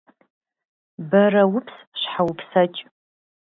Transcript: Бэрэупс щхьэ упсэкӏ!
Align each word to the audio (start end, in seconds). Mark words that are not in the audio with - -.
Бэрэупс 1.09 1.75
щхьэ 1.99 2.21
упсэкӏ! 2.29 2.79